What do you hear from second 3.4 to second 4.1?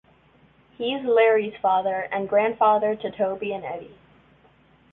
and Eddie.